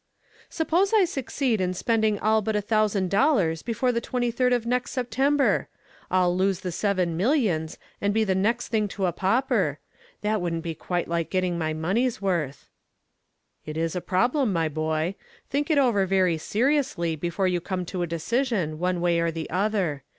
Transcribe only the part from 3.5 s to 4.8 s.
before the 23d of